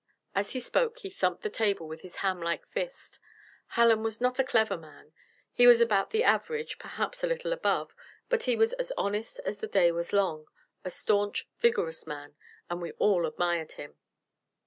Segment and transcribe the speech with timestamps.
[0.33, 3.19] As he spoke he thumped the table with his hamlike fist.
[3.75, 5.13] Hallen was not a clever man.
[5.51, 7.93] He was about the average, perhaps a little above;
[8.27, 10.47] but he was as honest as the day was long
[10.83, 12.35] a staunch, vigorous man
[12.67, 13.93] and we all admired him.